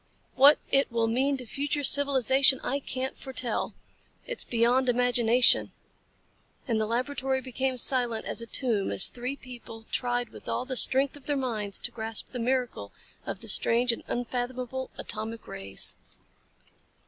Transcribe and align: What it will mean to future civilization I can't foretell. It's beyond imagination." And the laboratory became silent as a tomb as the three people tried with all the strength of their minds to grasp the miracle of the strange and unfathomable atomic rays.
What 0.33 0.57
it 0.71 0.91
will 0.91 1.05
mean 1.05 1.37
to 1.37 1.45
future 1.45 1.83
civilization 1.83 2.59
I 2.63 2.79
can't 2.79 3.15
foretell. 3.15 3.75
It's 4.25 4.43
beyond 4.43 4.89
imagination." 4.89 5.73
And 6.67 6.81
the 6.81 6.87
laboratory 6.87 7.39
became 7.39 7.77
silent 7.77 8.25
as 8.25 8.41
a 8.41 8.47
tomb 8.47 8.89
as 8.91 9.07
the 9.07 9.13
three 9.13 9.35
people 9.35 9.83
tried 9.91 10.29
with 10.29 10.49
all 10.49 10.65
the 10.65 10.75
strength 10.75 11.15
of 11.15 11.27
their 11.27 11.37
minds 11.37 11.79
to 11.81 11.91
grasp 11.91 12.31
the 12.31 12.39
miracle 12.39 12.91
of 13.27 13.41
the 13.41 13.47
strange 13.47 13.91
and 13.91 14.01
unfathomable 14.07 14.89
atomic 14.97 15.47
rays. 15.47 15.97